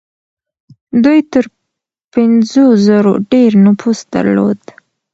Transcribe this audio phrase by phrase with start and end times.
[1.03, 1.45] دوی تر
[2.13, 4.61] پنځو زرو ډېر نفوس درلود.